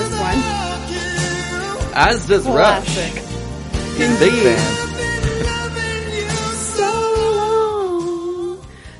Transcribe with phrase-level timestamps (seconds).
[0.00, 0.38] This one.
[1.94, 3.14] As does Classic.
[3.14, 3.96] Rush.
[3.98, 4.76] He's a big fan.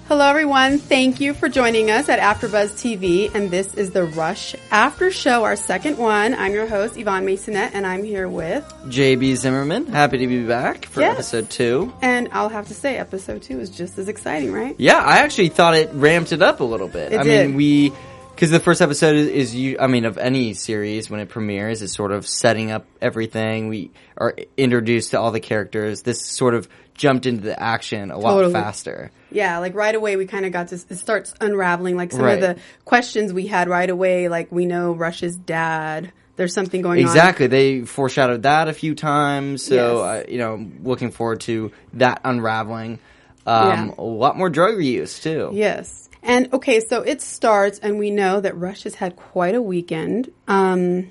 [0.09, 4.57] Hello everyone, thank you for joining us at AfterBuzz TV and this is the Rush
[4.73, 6.35] After Show, our second one.
[6.35, 10.87] I'm your host Yvonne Masonette and I'm here with, JB Zimmerman, happy to be back
[10.87, 11.15] for Yes.
[11.15, 11.93] episode two.
[12.03, 14.75] and I'll have to say episode two is just as exciting, right?
[14.79, 17.13] Yeah, I actually thought it ramped it up a little bit.
[17.13, 17.47] It I did.
[17.47, 17.93] mean, we
[18.41, 19.77] because the first episode is, is you.
[19.79, 23.69] I mean, of any series when it premieres, is sort of setting up everything.
[23.69, 26.01] We are introduced to all the characters.
[26.01, 28.55] This sort of jumped into the action a lot Totally.
[28.55, 29.11] faster.
[29.31, 32.43] Yeah, like right away we kind of got to, it starts unraveling like some Right.
[32.43, 37.01] of the questions we had right away, like we know Rush's dad, there's something going
[37.05, 37.07] on.
[37.11, 39.63] Exactly, they foreshadowed that a few times.
[39.65, 40.27] So, Yes.
[40.27, 42.99] uh, you know, looking forward to that unraveling.
[43.47, 43.91] Um, Yeah.
[43.99, 45.51] A lot more drug use too.
[45.53, 46.10] Yes.
[46.23, 50.31] And okay, so it starts, and we know that Rush has had quite a weekend.
[50.47, 51.11] Um,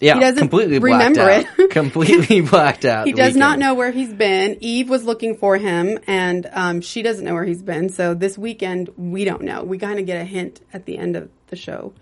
[0.00, 1.58] Yeah, He doesn't completely blacked remember out.
[1.58, 1.70] it.
[1.70, 3.06] completely blacked out.
[3.06, 4.56] he does not know where he's been.
[4.60, 7.88] Eve was looking for him, and um, she doesn't know where he's been.
[7.90, 9.62] So this weekend, we don't know.
[9.64, 11.92] We kind of get a hint at the end of the show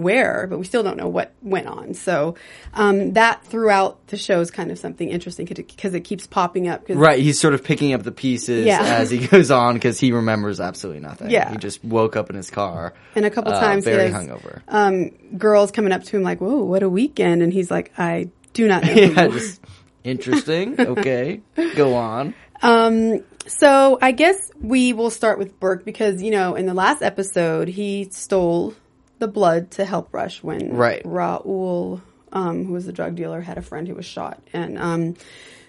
[0.00, 1.94] where, but we still don't know what went on.
[1.94, 2.34] So
[2.74, 6.84] um, that throughout the show is kind of something interesting because it keeps popping up.
[6.88, 8.82] Right, he's sort of picking up the pieces Yeah.
[8.82, 11.30] as he goes on because he remembers absolutely nothing.
[11.30, 11.50] Yeah.
[11.50, 14.62] he just woke up in his car And a couple uh, times very has, hungover.
[14.68, 18.30] Um, girls coming up to him like, "Whoa, what a weekend!" And he's like, "I
[18.52, 19.60] do not know." yeah, just
[20.04, 20.76] interesting.
[20.80, 21.40] Okay,
[21.76, 22.34] go on.
[22.62, 27.02] Um, so I guess we will start with Burke because, you know, in the last
[27.02, 28.74] episode, he stole
[29.20, 31.02] the blood to help Rush when Right.
[31.04, 32.00] Raul,
[32.32, 34.42] um, who was the drug dealer, had a friend who was shot.
[34.52, 35.14] And, um,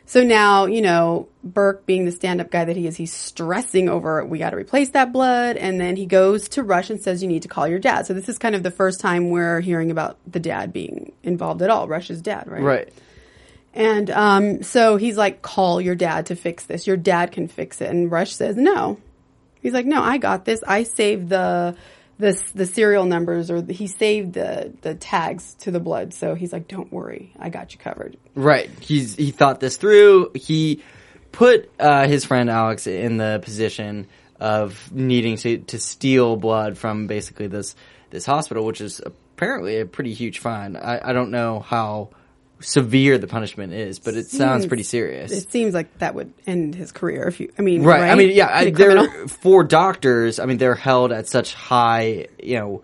[0.08, 4.26] so now, you know, Burke being the stand-up guy that he is, he's stressing over,
[4.26, 5.56] we gotta replace that blood.
[5.56, 8.08] And then he goes to Rush and says, you need to call your dad.
[8.08, 11.62] So this is kind of the first time we're hearing about the dad being involved
[11.62, 12.62] at all, Rush's dad, right?
[12.62, 12.94] Right,
[13.74, 16.88] And um, so he's like, call your dad to fix this.
[16.88, 17.90] Your dad can fix it.
[17.90, 18.98] And Rush says, no.
[19.62, 20.62] He's like, no, I got this.
[20.68, 21.78] I saved the
[22.22, 26.14] the the serial numbers, or he saved the the tags to the blood.
[26.14, 28.18] So he's like, don't worry, I got you covered.
[28.36, 28.70] right.
[28.80, 30.32] He's he thought this through.
[30.36, 30.84] He
[31.32, 34.08] put uh, his friend Alex in the position
[34.40, 37.76] of needing to to steal blood from basically this
[38.12, 40.76] this hospital, which is apparently a pretty huge fine.
[40.76, 42.12] I, I don't know how
[42.62, 45.32] severe the punishment is, but it sounds pretty serious.
[45.32, 47.28] It seems like that would end his career.
[47.28, 48.10] If you, I mean, Right.
[48.10, 49.08] I mean, yeah, I, Be a criminal.
[49.08, 50.40] they're for doctors.
[50.40, 52.82] I mean, they're held at such high, you know,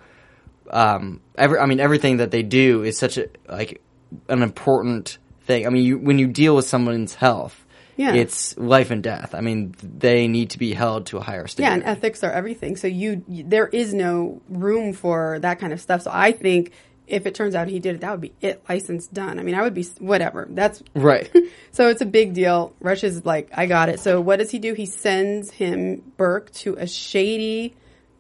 [0.70, 3.82] um, every, I mean, everything that they do is such a like
[4.28, 5.66] an important thing.
[5.66, 7.66] I mean, you, when you deal with someone's health,
[7.96, 8.14] Yeah.
[8.14, 9.34] it's life and death.
[9.34, 11.70] I mean, they need to be held to a higher standard.
[11.70, 12.76] Yeah, and ethics are everything.
[12.76, 16.02] So you, you- there is no room for that kind of stuff.
[16.02, 16.72] So I think
[17.08, 18.62] if it turns out he did it, that would be it.
[18.70, 19.40] License done.
[19.40, 20.48] I mean, I would be whatever.
[20.50, 21.30] That's right.
[21.72, 22.74] So it's a big deal.
[22.80, 24.00] Rush is like, I got it.
[24.00, 24.74] So what does he do?
[24.74, 27.76] He sends him Burke to a shady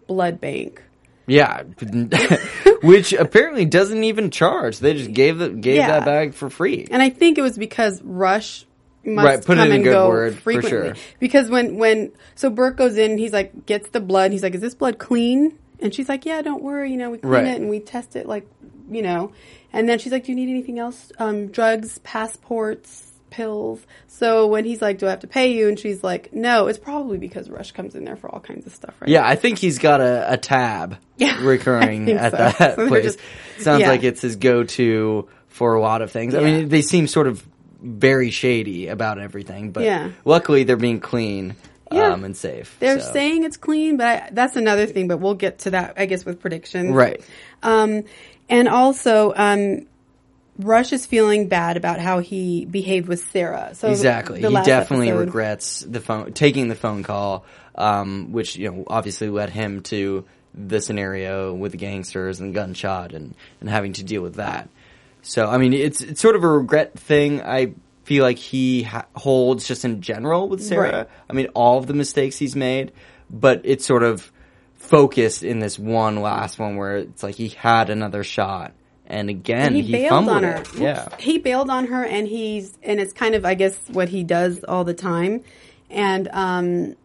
[0.05, 0.83] blood bank.
[1.25, 1.63] yeah.
[2.83, 4.77] Which apparently doesn't even charge.
[4.79, 5.87] They just gave the gave Yeah.
[5.99, 6.87] that bag for free.
[6.91, 8.65] And I think it was because Rush
[9.03, 10.69] must Right, put come in a and good go word, for frequently.
[10.69, 10.93] sure.
[11.19, 14.31] Because when when so Burke goes in, he's like gets the blood.
[14.31, 16.91] He's like, "Is this blood clean?" And she's like, "Yeah, don't worry.
[16.91, 17.45] You know, we clean Right.
[17.45, 18.47] it and we test it like,
[18.89, 19.31] you know."
[19.73, 21.11] And then she's like, "Do you need anything else?
[21.19, 23.85] Um, drugs, passports." Pills.
[24.07, 26.79] So when he's like, "Do I have to pay you?" and she's like, "No," it's
[26.79, 29.09] probably because Rush comes in there for all kinds of stuff, right?
[29.09, 32.37] Yeah, I think he's got a, a tab Yeah, recurring at so.
[32.37, 33.03] that So place.
[33.03, 33.19] just-
[33.59, 33.89] Sounds yeah.
[33.89, 36.33] like it's his go-to for a lot of things.
[36.35, 36.39] Yeah.
[36.39, 37.45] I mean, they seem sort of
[37.81, 40.11] very shady about everything, but Yeah.
[40.23, 41.55] luckily they're being clean
[41.91, 42.11] Yeah.
[42.13, 42.75] um, and safe.
[42.79, 43.13] They're so.
[43.13, 45.07] saying it's clean, but I, that's another thing.
[45.07, 46.93] But we'll get to that, I guess, with predictions.
[46.93, 47.21] Right.
[47.63, 48.03] Um,
[48.49, 49.87] and also, um,
[50.57, 53.75] Rush is feeling bad about how he behaved with Sarah.
[53.75, 54.41] So Exactly.
[54.41, 57.45] He definitely episode- regrets the phone taking the phone call,
[57.75, 60.25] um, which you know obviously led him to
[60.55, 64.69] the scenario with the gangsters and gunshot and and having to deal with that.
[65.21, 67.41] So I mean, it's it's sort of a regret thing.
[67.41, 67.73] I
[68.07, 70.97] feel like he ha- holds just in general with Sarah.
[70.99, 71.09] Right.
[71.29, 72.93] I mean, all of the mistakes he's made,
[73.29, 74.31] but it's sort of
[74.75, 78.71] focused in this one last one where it's like he had another shot.
[79.07, 80.55] And again, And he, he, bailed on her.
[80.61, 80.73] it.
[80.75, 81.09] Yeah.
[81.19, 84.63] He bailed on her and he's and it's kind of I guess what he does
[84.63, 85.43] all the time.
[85.89, 86.95] And um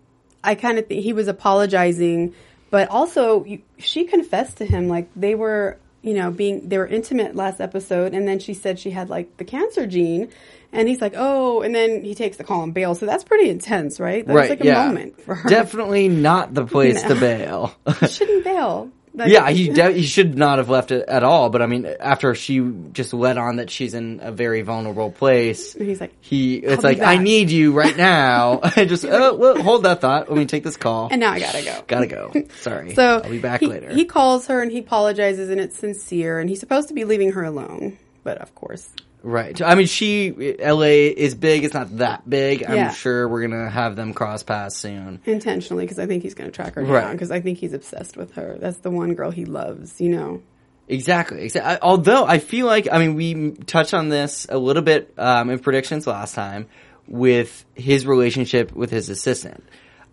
[0.44, 2.34] I kind of think he was apologizing,
[2.70, 6.86] but also you, she confessed to him like they were, you know, being they were
[6.86, 10.28] intimate last episode and then she said she had like the cancer gene
[10.72, 12.94] and he's like, "Oh," and then he takes the call and bail.
[12.94, 14.26] So that's pretty intense, right?
[14.26, 14.50] That was right.
[14.50, 14.86] like a yeah.
[14.86, 15.48] moment for her.
[15.48, 17.08] Definitely not the place No.
[17.10, 17.74] to bail.
[18.08, 18.90] Shouldn't bail.
[19.14, 21.50] Like- yeah, he de- he should not have left it at all.
[21.50, 25.74] But I mean, after she just let on that she's in a very vulnerable place,
[25.74, 28.60] He's like, he it's like I need you right now.
[28.62, 30.30] I just oh, well, hold that thought.
[30.30, 31.08] Let me take this call.
[31.10, 31.82] and now I gotta go.
[31.86, 32.32] Gotta go.
[32.62, 32.94] Sorry.
[32.94, 33.92] So I'll be back he, later.
[33.92, 37.32] He calls her and he apologizes and it's sincere and he's supposed to be leaving
[37.32, 38.88] her alone, but of course,
[39.22, 39.60] right.
[39.62, 41.06] I mean, she L.A.
[41.08, 41.64] is big.
[41.64, 42.64] It's not that big.
[42.64, 42.90] I'm Yeah.
[42.90, 45.20] sure we're gonna have them cross paths soon.
[45.26, 47.02] intentionally because I think he's going to track her Right.
[47.02, 48.56] down because I think he's obsessed with her.
[48.60, 50.42] That's the one girl he loves, you know.
[50.88, 51.50] Exactly.
[51.80, 55.48] Although I feel like, I mean, we m- touched on this a little bit um,
[55.50, 56.66] in predictions last time
[57.08, 59.62] with his relationship with his assistant.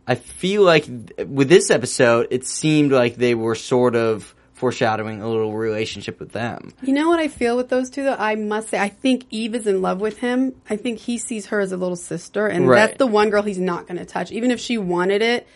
[0.07, 5.21] I feel like th- with this episode, it seemed like they were sort of foreshadowing
[5.21, 6.73] a little relationship with them.
[6.83, 8.15] You know what I feel with those two though?
[8.19, 10.53] I must say, I think Eve is in love with him.
[10.69, 12.87] I think he sees her as a little sister, and Right.
[12.87, 15.47] that's the one girl he's not going to touch, even if she wanted it.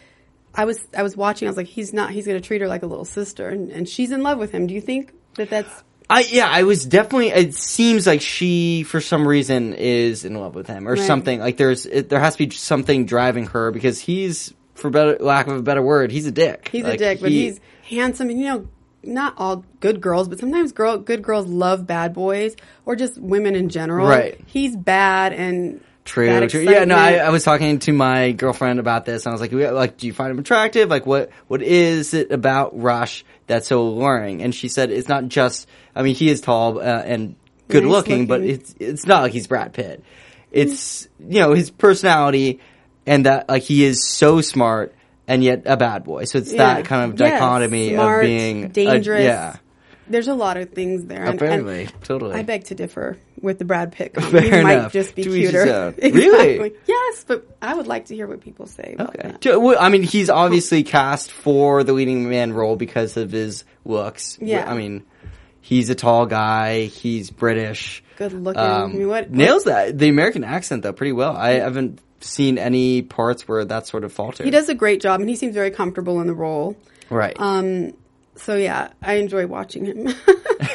[0.55, 1.47] I was I was watching.
[1.47, 2.11] I was like, he's not.
[2.11, 4.51] He's going to treat her like a little sister, and, and she's in love with
[4.51, 4.67] him.
[4.67, 7.29] Do you think that that's I yeah, I was definitely.
[7.29, 11.01] It seems like she, for some reason, is in love with him or Right.
[11.01, 11.39] something.
[11.39, 15.47] Like there's, it, there has to be something driving her because he's, for better lack
[15.47, 16.69] of a better word, he's a dick.
[16.71, 17.59] He's Like, a dick, but he- he's
[17.89, 18.67] handsome, and you know,
[19.03, 22.55] not all good girls, but sometimes girl good girls love bad boys
[22.85, 24.07] or just women in general.
[24.07, 24.39] Right.
[24.45, 26.61] He's bad and True, true.
[26.61, 27.13] Yeah, no, I.
[27.15, 30.11] I was talking to my girlfriend about this, and I was like, "Like, do you
[30.11, 30.89] find him attractive?
[30.89, 35.29] Like, what what is it about Rush that's so alluring?" And she said, "It's not
[35.29, 35.65] just.
[35.95, 37.35] I mean, he is tall uh, and
[37.69, 40.03] good Nice looking, but it's it's not like he's Brad Pitt.
[40.51, 42.59] It's you know his personality,
[43.05, 44.93] and that like he is so smart
[45.27, 46.25] and yet a bad boy.
[46.25, 46.75] So it's Yeah.
[46.75, 49.23] that kind of dichotomy smart, of being a- dangerous.
[49.23, 49.55] yeah,
[50.09, 51.19] There's a lot of things there.
[51.21, 52.35] and- and apparently, totally.
[52.35, 54.13] I beg to differ with the Brad Pitt.
[54.21, 54.91] Fair he might enough.
[54.93, 55.61] just be To cuter.
[55.73, 55.95] own.
[56.13, 56.73] Really?
[56.85, 58.95] Yes, but I would like to hear what people say.
[58.99, 59.55] About Okay.
[59.55, 64.37] Well, I mean, he's obviously cast for the leading man role because of his looks.
[64.41, 64.69] Yeah.
[64.69, 65.03] I mean,
[65.61, 66.83] he's a tall guy.
[66.83, 68.03] He's British.
[68.17, 68.61] Good looking.
[68.61, 71.35] Um, I mean, what- nails that the American accent though pretty well.
[71.35, 74.45] I haven't seen any parts where that sort of faltered.
[74.45, 76.75] He does a great job, and he seems very comfortable in the role.
[77.09, 77.35] right.
[77.39, 77.93] Um,
[78.35, 80.07] So yeah, I enjoy watching him.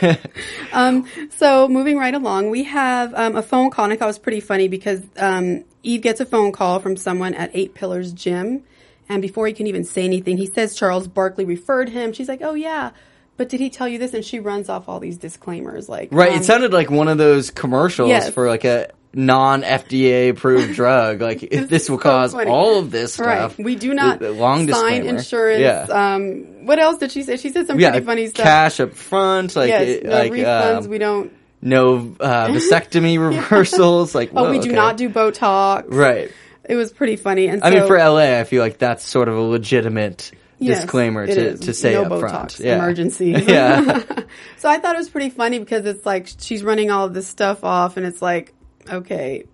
[0.73, 1.07] um,
[1.37, 4.19] so moving right along, we have um, a phone call, and I thought it was
[4.19, 8.63] pretty funny because um, Eve gets a phone call from someone at Eight Pillars Gym,
[9.09, 12.13] and before he can even say anything, he says Charles Barkley referred him.
[12.13, 12.91] She's like, "Oh yeah."
[13.39, 14.15] But did he tell you this?
[14.15, 16.33] And she runs off all these disclaimers, like right.
[16.33, 18.31] um, it sounded like one of those commercials Yes.
[18.31, 21.21] for like a non FDA approved drug.
[21.21, 22.49] Like if this will so cause funny.
[22.51, 23.27] all of this stuff.
[23.59, 23.65] Right.
[23.65, 24.67] We do not long sign
[25.03, 25.09] disclaimer.
[25.19, 25.61] insurance.
[25.61, 26.15] Yeah.
[26.15, 27.37] Um, what else did she say?
[27.37, 28.45] She said some yeah, pretty funny stuff.
[28.45, 30.85] cash up front, like yes, it- no like refunds.
[30.85, 31.33] um, we don't.
[31.61, 34.15] no uh, vasectomy reversals.
[34.15, 34.77] Like, Oh, we do okay.
[34.77, 35.85] not do Botox.
[35.89, 36.31] Right.
[36.65, 37.49] It was pretty funny.
[37.49, 41.27] And I mean, for LA, I feel like that's sort of a legitimate Yes, disclaimer
[41.27, 41.61] to, is.
[41.61, 42.61] to say no up Botox front.
[42.61, 42.75] Yeah.
[42.77, 43.45] emergencies.
[43.47, 44.03] yeah.
[44.59, 47.27] so I thought it was pretty funny because it's like she's running all of this
[47.29, 48.53] stuff off, and it's like,
[48.91, 49.45] okay,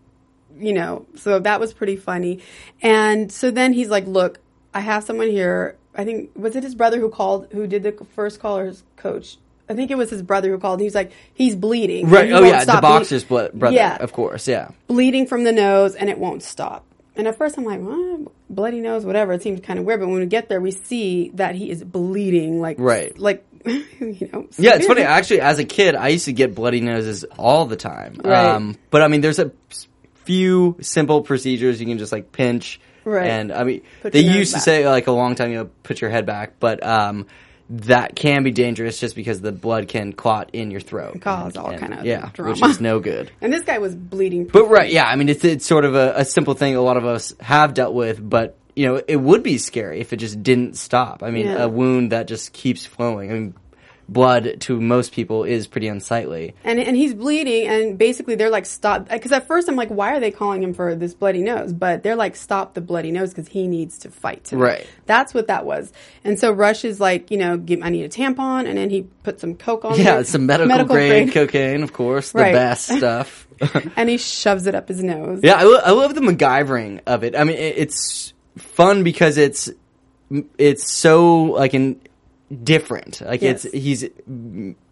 [0.58, 1.06] you know.
[1.16, 2.40] So that was pretty funny.
[2.82, 4.38] And so then he's like, "Look,
[4.72, 5.76] I have someone here.
[5.94, 8.82] I think was it his brother who called, who did the first call, or his
[8.96, 9.36] coach."
[9.66, 10.80] I think it was his brother who called.
[10.80, 12.30] He was like, "He's bleeding." Right.
[12.32, 12.64] Oh, yeah.
[12.64, 13.74] The boxer's blo- brother.
[13.76, 13.96] Yeah.
[13.98, 14.46] Of course.
[14.46, 14.68] Yeah.
[14.88, 16.84] bleeding from the nose and it won't stop.
[17.16, 18.32] And at first I'm like, what?
[18.50, 19.32] Bloody nose, whatever.
[19.32, 20.00] It seems kind of weird.
[20.00, 23.16] But when we get there, we see that he is bleeding like, Right.
[23.18, 23.44] like,
[24.00, 24.48] you know.
[24.58, 25.02] Yeah, it's funny.
[25.02, 28.20] Actually, as a kid, I used to get bloody noses all the time.
[28.24, 28.46] Right.
[28.46, 29.50] Um, but I mean, there's a
[30.24, 32.80] few simple procedures you can just like pinch.
[33.04, 33.28] Right.
[33.28, 34.64] And I mean, Put they used to back.
[34.64, 37.26] say like a long time ago, put your head back, but um,
[37.68, 41.20] that can be dangerous just because the blood can clot in your throat.
[41.20, 43.30] Cause And- all and- kind of yeah, which is no good.
[43.42, 44.46] And this guy was bleeding.
[44.46, 46.96] But right, yeah, I mean, it's it's sort of a, a simple thing a lot
[46.96, 50.42] of us have dealt with, but you know, it would be scary if it just
[50.42, 51.22] didn't stop.
[51.22, 51.64] I mean, Yeah.
[51.64, 53.30] a wound that just keeps flowing.
[53.30, 53.54] I mean,
[54.06, 56.54] blood to most people is pretty unsightly.
[56.62, 59.08] and and he's bleeding, and basically they're like stop.
[59.08, 61.72] Because at first I'm like, why are they calling him for this bloody nose?
[61.72, 64.50] But they're like, stop the bloody nose because he needs to fight.
[64.52, 64.86] Right.
[65.06, 65.90] That's what that was.
[66.22, 69.04] And so Rush is like, you know, give, I need a tampon, and then he
[69.22, 69.98] put some coke on.
[69.98, 70.26] Yeah, it.
[70.26, 72.52] some medical, grade, cocaine, of course, the Right.
[72.52, 73.48] best stuff.
[73.96, 75.40] and he shoves it up his nose.
[75.42, 77.34] Yeah, I, lo- I love the MacGyvering of it.
[77.34, 78.33] I mean, it, it's
[78.74, 79.70] fun because it's
[80.58, 82.00] it's so like an
[82.62, 83.20] different.
[83.20, 83.64] Like Yes.
[83.64, 84.04] it's he's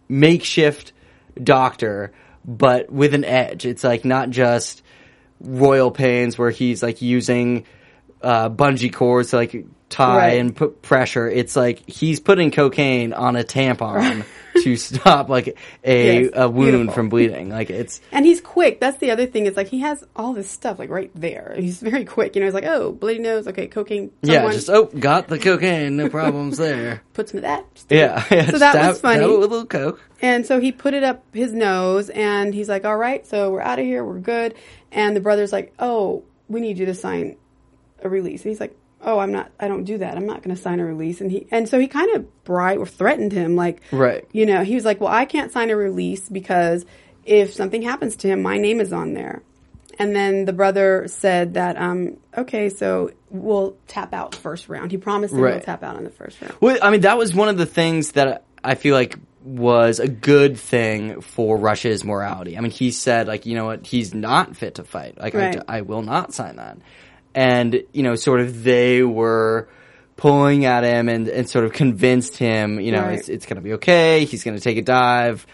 [0.07, 0.93] makeshift
[1.41, 2.11] doctor,
[2.45, 3.65] but with an edge.
[3.65, 4.83] It's like not just
[5.39, 7.65] royal pains where he's like using
[8.21, 10.39] uh, bungee cords to like tie Right.
[10.39, 11.29] and put pressure.
[11.29, 14.25] It's like he's putting cocaine on a tampon
[14.63, 16.93] to stop like a, Yes, a wound beautiful.
[16.93, 17.49] from bleeding.
[17.49, 18.79] Like it's And he's quick.
[18.79, 19.45] That's the other thing.
[19.45, 21.55] It's like he has all this stuff like right there.
[21.57, 22.35] He's very quick.
[22.35, 23.47] You know, he's like, oh, bloody nose.
[23.47, 24.11] Okay, cocaine.
[24.21, 27.01] yeah, just oh, got the cocaine, no problems there.
[27.13, 27.65] put some of that.
[27.89, 28.49] Yeah, yeah.
[28.49, 29.21] So that was funny.
[29.25, 30.01] with a little coke.
[30.21, 33.61] And so he put it up his nose, and he's like, all right, so we're
[33.61, 34.03] out of here.
[34.03, 34.55] We're good.
[34.91, 37.35] And the brother's like, oh, we need you to sign
[38.01, 38.43] a release.
[38.43, 39.51] And he's like, oh, I'm not.
[39.59, 40.17] I don't do that.
[40.17, 41.21] I'm not going to sign a release.
[41.21, 44.27] And he and so he kind of bribed or threatened him, like, Right.
[44.31, 46.85] You know, he was like, well, I can't sign a release because
[47.25, 49.41] if something happens to him, my name is on there.
[49.99, 54.91] And then the brother said that, um, okay, so we'll tap out first round.
[54.91, 56.55] He promised him we'll tap out on the first round.
[56.59, 60.07] Well, I mean, that was one of the things that I feel like was a
[60.07, 62.57] good thing for Rush's morality.
[62.57, 65.19] I mean, he said, like, you know what, he's not fit to fight.
[65.19, 65.61] Like, Right.
[65.67, 66.77] I, I will not sign that.
[67.35, 69.67] And, you know, sort of they were
[70.17, 73.17] pulling at him and, and sort of convinced him, you know, Right.
[73.19, 74.25] it's, it's going to be okay.
[74.25, 75.45] He's going to take a dive.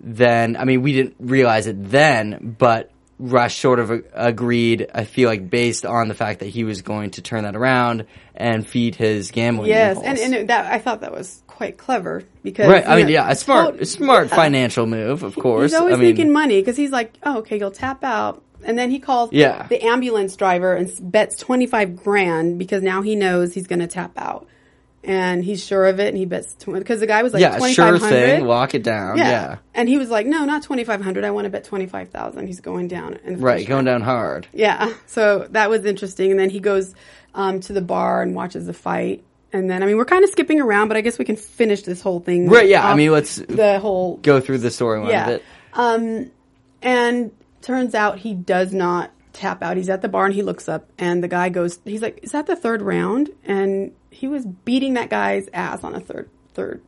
[0.00, 5.04] Then, I mean, we didn't realize it then, but Rush sort of a- agreed, I
[5.04, 8.66] feel like, based on the fact that he was going to turn that around and
[8.66, 10.20] feed his gambling Yes, impulse.
[10.20, 12.86] and, and that I thought that was quite clever because Right.
[12.86, 14.36] I mean, know, yeah, a smart, a smart yeah.
[14.36, 15.70] financial move, of course.
[15.72, 18.78] He's always I mean, making money because he's like, oh, okay, you'll tap out, and
[18.78, 19.66] then he calls Yeah.
[19.68, 23.86] the ambulance driver and bets twenty five grand because now he knows he's going to
[23.86, 24.46] tap out,
[25.04, 27.98] and he's sure of it, and he bets because the guy was like yeah, sure
[27.98, 28.44] thing.
[28.44, 29.16] Lock it down.
[29.18, 29.58] Yeah.
[29.72, 31.24] and he was like, no, not twenty five hundred.
[31.24, 32.46] I want to bet twenty five thousand.
[32.48, 33.18] He's going down.
[33.24, 33.66] Right.
[33.66, 34.46] Going down hard.
[34.52, 36.32] Yeah, so that was interesting.
[36.32, 36.94] And then he goes
[37.34, 39.22] um, to the bar and watches the fight.
[39.52, 41.82] And then, I mean, we're kind of skipping around, but I guess we can finish
[41.82, 42.48] this whole thing.
[42.48, 42.68] Right.
[42.68, 42.86] Yeah.
[42.86, 45.38] I mean, let's the whole go through the storyline yeah.
[45.72, 46.30] Um,
[46.82, 47.30] and
[47.66, 49.76] turns out he does not tap out.
[49.76, 52.32] He's at the bar and he looks up, and the guy goes, he's like, "Is
[52.32, 56.80] that the third round?" And he was beating that guy's ass on a third third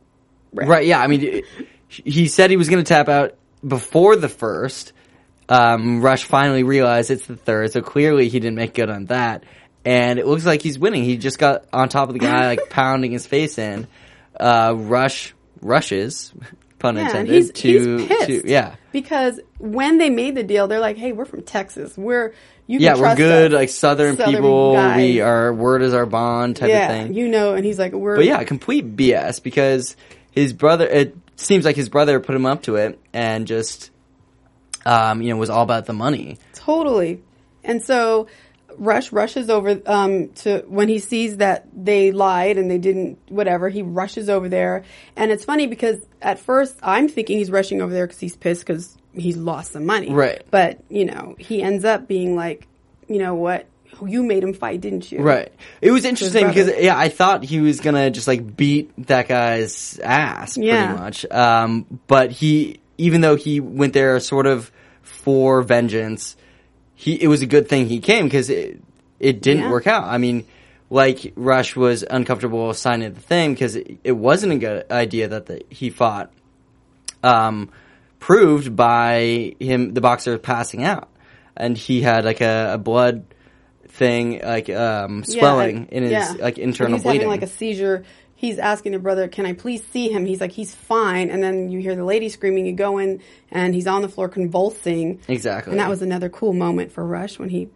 [0.53, 0.69] round.
[0.69, 0.85] Right.
[0.85, 1.01] Yeah.
[1.01, 1.43] I mean,
[1.89, 4.93] he said he was going to tap out before the first.
[5.49, 9.43] Um, Rush finally realized it's the third, so clearly he didn't make good on that.
[9.83, 11.03] And it looks like he's winning.
[11.03, 13.87] He just got on top of the guy, like pounding his face in.
[14.39, 16.33] Uh, Rush rushes,
[16.79, 18.25] pun Yeah, intended, he's, to, he's pissed.
[18.27, 18.75] to yeah.
[18.91, 21.97] Because when they made the deal, they're like, "Hey, we're from Texas.
[21.97, 22.33] We're
[22.65, 23.57] you can Yeah, we're good, us.
[23.57, 24.73] like Southern, Southern people.
[24.73, 24.97] guys.
[24.97, 27.13] We our word is our bond type yeah, of thing.
[27.13, 29.95] you know." And he's like, "We're But yeah, complete BS because
[30.31, 30.87] his brother.
[30.87, 33.91] It seems like his brother put him up to it and just,
[34.85, 36.37] um, you know, was all about the money.
[36.53, 37.21] Totally.
[37.63, 38.27] And so
[38.79, 43.69] Rush rushes over um, to when he sees that they lied and they didn't whatever.
[43.69, 44.83] He rushes over there,
[45.15, 48.61] and it's funny because at first I'm thinking he's rushing over there because he's pissed
[48.65, 50.11] because he's lost some money.
[50.11, 50.41] Right.
[50.49, 52.67] But you know he ends up being like,
[53.09, 53.65] you know what,
[54.05, 55.19] you made him fight, didn't you?
[55.19, 55.51] Right.
[55.81, 59.99] It was interesting because yeah, I thought he was gonna just like beat that guy's
[59.99, 60.87] ass Yeah.
[60.87, 61.25] pretty much.
[61.29, 64.71] Um, but he, even though he went there sort of
[65.01, 66.37] for vengeance,
[67.03, 68.79] he it was a good thing he came because it
[69.19, 69.71] it didn't Yeah.
[69.71, 70.03] work out.
[70.05, 70.45] I mean.
[70.91, 75.45] Like Rush was uncomfortable signing the thing because it, it wasn't a good idea that
[75.45, 76.31] the, he fought.
[77.21, 77.69] Um,
[78.17, 81.07] proved by him, the boxer passing out,
[81.55, 83.23] and he had like a, a blood
[83.89, 86.33] thing, like um, Yeah, swelling in his yeah.
[86.39, 87.21] like internal he's bleeding.
[87.29, 88.03] having like a seizure.
[88.39, 91.69] He's asking the brother, "Can I please see him?" He's like, "He's fine." And then
[91.69, 92.65] you hear the lady screaming.
[92.65, 93.19] You go in,
[93.51, 95.19] and he's on the floor convulsing.
[95.27, 95.71] exactly.
[95.71, 97.67] And that was another cool moment for Rush when he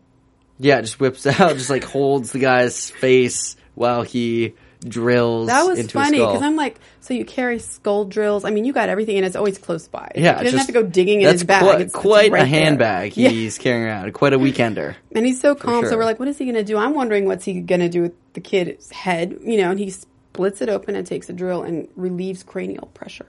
[0.59, 4.53] yeah, just whips out, just like holds the guy's face while he
[4.87, 5.47] drills.
[5.47, 8.45] That was funny because I'm like, so you carry skull drills.
[8.45, 10.11] I mean, you got everything, and it's always close by.
[10.15, 11.61] Yeah, he doesn't have to go digging in his bag.
[11.63, 12.45] Quite, It's- it's right a there.
[12.45, 13.29] handbag Yeah.
[13.29, 14.13] he's carrying around.
[14.13, 14.95] Quite a weekender.
[15.13, 15.81] and he's so calm.
[15.81, 15.89] sure.
[15.89, 16.77] So we're like, what is he going to do?
[16.77, 19.37] I'm wondering what's he going to do with the kid's head.
[19.43, 19.93] You know, and he
[20.33, 23.27] splits it open and takes a drill and relieves cranial pressure.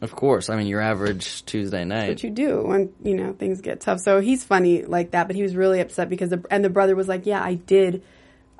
[0.00, 0.48] Of course.
[0.48, 2.08] I mean, your average Tuesday night.
[2.08, 4.00] What you do when you know things get tough.
[4.00, 6.94] So he's funny like that, but he was really upset because the and the brother
[6.94, 8.02] was like, yeah, I did.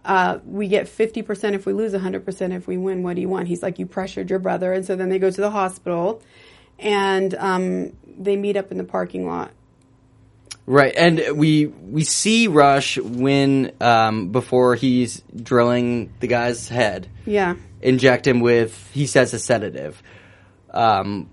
[0.04, 3.02] uh, we get 50% if we lose, 100% if we win.
[3.02, 3.48] What do you want?
[3.48, 4.72] He's like, you pressured your brother.
[4.72, 6.22] And so then they go to the hospital
[6.78, 9.50] and um, they meet up in the parking lot.
[10.66, 17.56] Right, and we we see Rush when um, before he's drilling the guy's head, Yeah.
[17.82, 20.02] inject him with he says a sedative.
[20.70, 21.28] Um,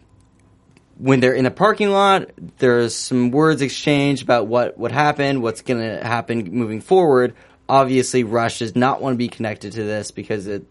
[0.97, 5.61] when they're in the parking lot, there's some words exchanged about what what happened, what's
[5.61, 7.33] going to happen moving forward.
[7.69, 10.65] Obviously, Rush does not want to be connected to this because it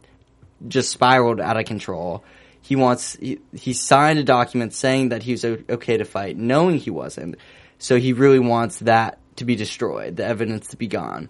[0.69, 2.23] just spiraled out of control.
[2.61, 6.76] He wants he, he signed a document saying that he was okay to fight, knowing
[6.76, 7.37] he wasn't.
[7.81, 11.29] So he really wants that to be destroyed, the evidence to be gone.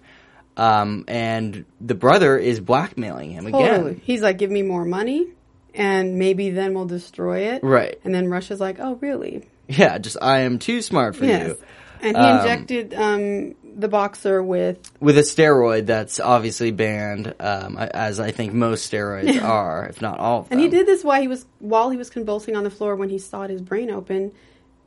[0.57, 3.99] Um, and the brother is blackmailing him again.
[4.03, 5.27] He's like, give me more money
[5.73, 7.63] and maybe then we'll destroy it.
[7.63, 7.99] Right.
[8.03, 9.47] And then Rush's like, oh, really?
[9.69, 11.47] Yeah, just I am too smart for Yes.
[11.47, 11.57] you.
[12.01, 17.77] And he Um, injected um, the boxer with With a steroid that's obviously banned, um,
[17.77, 20.57] as I think most steroids are, if not all of them.
[20.57, 23.09] And he did this while he was while he was convulsing on the floor when
[23.09, 24.31] he sawed his brain open.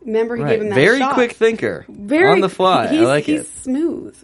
[0.04, 0.50] Remember, he Right.
[0.50, 1.14] gave him that Very shot.
[1.14, 1.84] quick thinker.
[1.88, 2.88] Very on the fly.
[2.88, 3.46] He's, I like he's it.
[3.62, 4.16] smooth.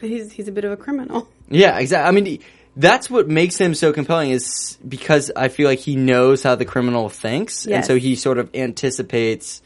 [0.00, 1.28] He's he's a bit of a criminal.
[1.50, 2.06] Yeah, exactly.
[2.08, 2.40] I mean, he-
[2.76, 6.66] that's what makes him so compelling is because I feel like he knows how the
[6.66, 9.62] criminal thinks, and so he sort of anticipates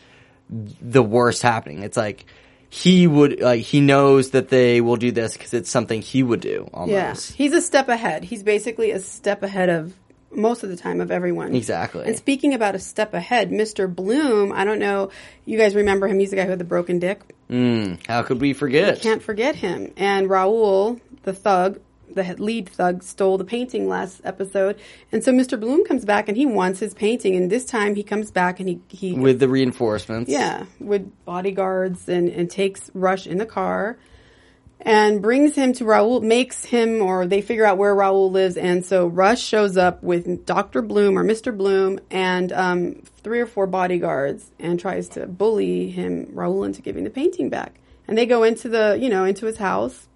[0.48, 1.82] the worst happening.
[1.82, 2.24] It's like
[2.70, 6.40] he would like he knows that they will do this because it's something he would
[6.40, 7.30] do almost.
[7.30, 8.24] Yeah, he's a step ahead.
[8.24, 9.92] He's basically a step ahead of
[10.34, 11.54] most of the time of everyone.
[11.54, 12.04] Exactly.
[12.06, 13.92] And speaking about a step ahead, Mr.
[13.92, 15.10] Bloom, I don't know,
[15.44, 16.18] you guys remember him?
[16.18, 17.20] He's the guy who had the broken dick.
[17.50, 19.00] Mm, how could we forget?
[19.00, 19.92] Can't forget him.
[19.96, 21.80] And Raul, the thug,
[22.14, 24.78] the lead thug, stole the painting last episode.
[25.10, 25.58] And so Mr.
[25.58, 27.36] Bloom comes back and he wants his painting.
[27.36, 30.30] And this time he comes back and he, he With the reinforcements.
[30.30, 33.98] yeah, with bodyguards and, and takes Rush in the car
[34.84, 38.56] and brings him to Raul, makes him, or they figure out where Raul lives.
[38.56, 40.82] And so Rush shows up with Dr.
[40.82, 41.56] Bloom or Mr.
[41.56, 47.04] Bloom and um, three or four bodyguards and tries to bully him, Raul, into giving
[47.04, 47.76] the painting back.
[48.08, 50.08] And they go into the, you know, into his house.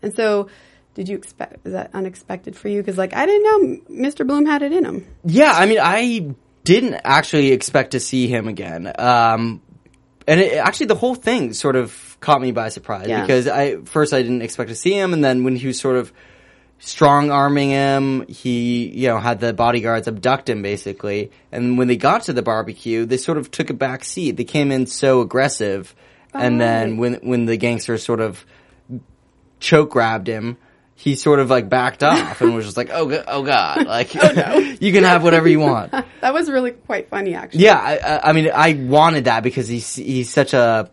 [0.00, 0.48] And so,
[0.94, 2.80] did you expect, is that unexpected for you?
[2.80, 4.26] Because, like, I didn't know Mr.
[4.26, 5.06] Bloom had it in him.
[5.24, 6.34] Yeah, I mean, I
[6.64, 8.90] didn't actually expect to see him again.
[8.98, 9.60] Um,
[10.32, 13.20] and it, actually, the whole thing sort of caught me by surprise Yeah.
[13.20, 15.96] because I first I didn't expect to see him, and then when he was sort
[15.96, 16.10] of
[16.78, 21.96] strong arming him, he you know had the bodyguards abduct him basically, and when they
[21.96, 24.32] got to the barbecue, they sort of took a back seat.
[24.38, 25.94] They came in so aggressive,
[26.32, 28.46] and then when when the gangsters sort of
[29.60, 30.56] choke grabbed him.
[31.02, 33.86] He sort of like backed off and was just like, "Oh, go- oh God!
[33.86, 34.54] Like, oh, no.
[34.80, 37.64] you can have whatever you want." That was really quite funny, actually.
[37.64, 40.88] Yeah, I, I- mean, I wanted that because he's he's such a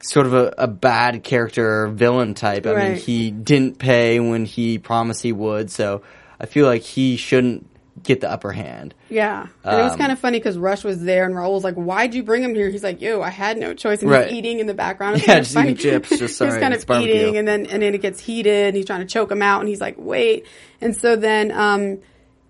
[0.00, 2.66] sort of a, a bad character villain type.
[2.66, 6.02] I mean, he didn't pay when he promised he would, so
[6.38, 7.68] I feel like he shouldn't
[8.02, 8.94] get the upper hand.
[9.08, 9.46] Yeah.
[9.64, 11.74] And it was Um, kind of funny because Rush was there and Raul was like,
[11.74, 12.68] why'd you bring him here?
[12.68, 14.02] He's like, yo, I had no choice.
[14.02, 14.28] And Right.
[14.28, 15.16] he's eating in the background.
[15.22, 17.14] It was Yeah, kind of just eating chips, just sorry, kind it's of barbecue.
[17.14, 19.60] eating and then, and then it gets heated and he's trying to choke him out
[19.60, 20.46] and he's like, wait.
[20.80, 21.98] And so then, um,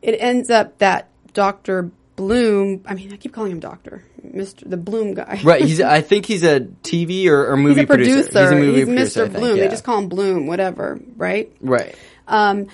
[0.00, 1.90] it ends up that Dr.
[2.16, 4.68] Bloom, I mean, I keep calling him Doctor, Mr.
[4.68, 5.40] the Bloom guy.
[5.42, 5.62] Right?
[5.62, 8.40] He's I think he's a TV or, or movie He's a producer.
[8.42, 9.20] He's a movie He's producer.
[9.26, 9.28] Mr.
[9.28, 9.56] think, Bloom.
[9.56, 9.62] yeah.
[9.64, 11.50] They just call him Bloom, whatever, right?
[11.60, 11.94] right.
[12.28, 12.66] um,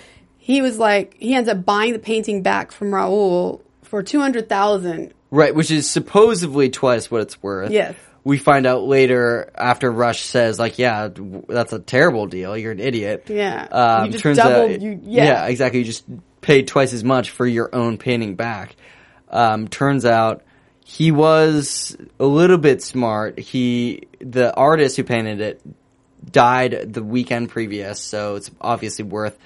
[0.48, 4.48] he was like he ends up buying the painting back from Raul for two hundred
[4.48, 5.12] thousand.
[5.30, 7.70] Right, which is supposedly twice what it's worth.
[7.70, 7.94] Yes.
[8.24, 11.10] We find out later after Rush says, like, yeah,
[11.48, 12.56] that's a terrible deal.
[12.56, 13.24] You're an idiot.
[13.28, 13.62] Yeah.
[13.70, 15.46] Um, You just turns doubled- out, you- yeah.
[15.46, 15.80] exactly.
[15.80, 16.04] You just
[16.40, 18.74] paid twice as much for your own painting back.
[19.30, 20.42] Um, turns out
[20.84, 23.38] he was a little bit smart.
[23.38, 25.60] He, the artist who painted it
[26.30, 29.38] died the weekend previous, so it's obviously worth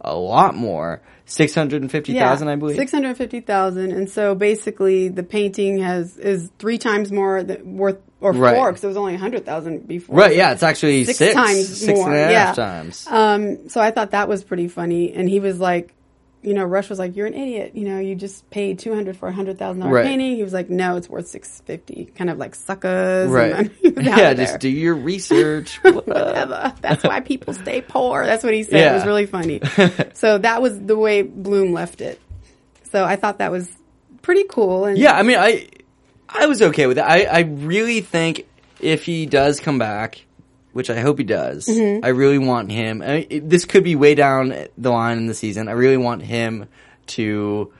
[0.00, 1.00] a lot more.
[1.26, 2.76] 650,000, I believe.
[2.76, 7.60] Six hundred fifty thousand, and so basically the painting has is three times more th-
[7.60, 8.56] worth, or Right.
[8.56, 10.16] four because it was only a hundred thousand before.
[10.16, 12.64] Right, yeah, it's actually Six six, times six more, and a half yeah.
[12.64, 13.06] times.
[13.10, 15.94] Um, so I thought that was pretty funny, and he was like,
[16.42, 17.72] you know, Rush was like, "You're an idiot.
[17.74, 20.04] You know, you just paid two hundred for a hundred thousand dollar Right.
[20.06, 22.10] painting." He was like, "No, it's worth six fifty.
[22.16, 23.52] Kind of like suckers, Right.
[23.56, 25.76] And then he was out yeah, just do your research.
[25.82, 26.72] Whatever.
[26.80, 28.24] That's why people stay poor.
[28.24, 28.92] That's what he said.
[28.92, 29.60] It was really funny.
[30.14, 32.20] so that was the way Bloom left it.
[32.92, 33.68] So I thought that was
[34.22, 34.84] pretty cool.
[34.84, 35.68] And yeah, I mean, I
[36.28, 37.02] I was okay with it.
[37.04, 38.46] I, I really think
[38.80, 40.24] if he does come back,
[40.72, 42.04] which I hope he does, Mm-hmm.
[42.04, 43.02] I really want him.
[43.02, 45.68] I, it- this could be way down the line in the season.
[45.68, 46.68] I really want him
[47.08, 47.72] to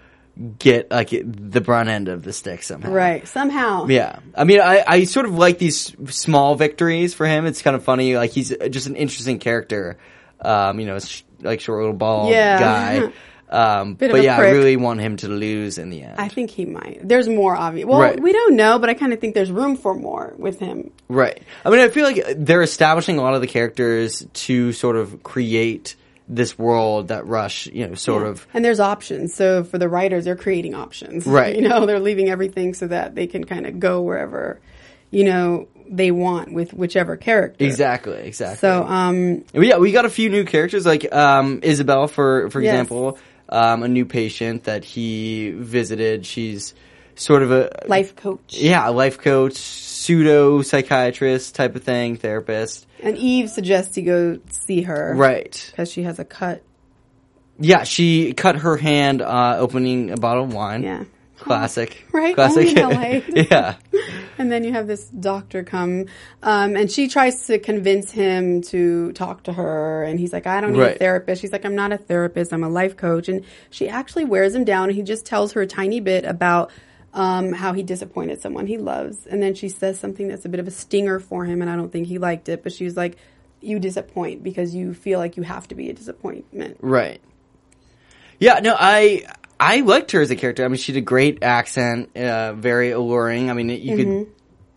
[0.58, 2.90] get like the brunt end of the stick somehow.
[2.92, 3.86] right somehow.
[3.86, 7.44] Yeah, I mean, I, I sort of like these small victories for him.
[7.46, 8.16] It's kind of funny.
[8.16, 9.98] Like he's just an interesting character.
[10.40, 12.58] Um, you know, sh- like short little bald Yeah.
[12.60, 13.12] guy.
[13.50, 16.16] Um, but yeah, I really want him to lose in the end.
[16.18, 17.00] I think he might.
[17.02, 17.86] There's more obvious.
[17.86, 18.20] Well, Right.
[18.20, 20.90] we don't know, but I kind of think there's room for more with him.
[21.08, 21.42] Right.
[21.64, 25.22] I mean, I feel like they're establishing a lot of the characters to sort of
[25.22, 25.96] create
[26.28, 28.46] this world that Rush, you know, sort of.
[28.52, 29.32] And there's options.
[29.34, 31.26] So for the writers, they're creating options.
[31.38, 31.56] Right.
[31.56, 34.60] You know, they're leaving everything so that they can kind of go wherever,
[35.10, 37.64] you know, they want with whichever character.
[37.64, 38.58] Exactly, exactly.
[38.58, 42.74] So, um, yeah, we got a few new characters like um, Isabel, for for Yes.
[42.74, 46.26] example, um, a new patient that he visited.
[46.26, 46.74] She's
[47.14, 48.56] sort of a life coach.
[48.56, 52.86] yeah, a life coach, pseudo psychiatrist type of thing, therapist.
[53.02, 55.14] And Eve suggests he go see her.
[55.16, 55.64] Right.
[55.70, 56.62] Because she has a cut.
[57.58, 60.82] Yeah, she cut her hand uh, opening a bottle of wine.
[60.82, 61.04] Yeah.
[61.48, 62.04] Classic.
[62.12, 62.34] Right?
[62.34, 62.76] Classic.
[63.50, 63.76] Yeah.
[64.40, 66.06] And then you have this doctor come,
[66.44, 70.60] um, and she tries to convince him to talk to her, and he's like, "I
[70.60, 72.52] don't need a therapist." She's like, "I'm not a therapist.
[72.52, 75.62] I'm a life coach." And she actually wears him down, and he just tells her
[75.62, 76.70] a tiny bit about
[77.14, 80.60] um, how he disappointed someone he loves, and then she says something that's a bit
[80.60, 82.62] of a stinger for him, and I don't think he liked it.
[82.62, 83.16] But she was like,
[83.60, 87.20] "You disappoint because you feel like you have to be a disappointment." Right.
[88.38, 89.24] Yeah, no, I
[89.60, 90.64] I liked her as a character.
[90.64, 93.50] I mean, she had a great accent, uh, very alluring.
[93.50, 94.26] I mean, you could